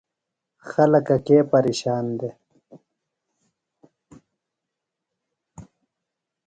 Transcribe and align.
خلکہ 0.69 1.17
کے 1.27 1.37
پیرشان 1.51 2.05
دےۡ؟ 2.19 2.35